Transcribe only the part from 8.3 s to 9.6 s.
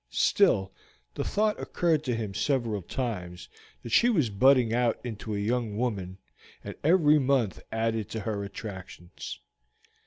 attractions.